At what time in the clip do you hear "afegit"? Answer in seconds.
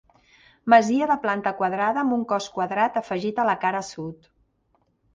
3.05-3.45